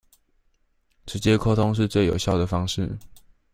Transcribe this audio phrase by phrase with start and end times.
[1.05, 2.97] 直接溝通是最有效的方式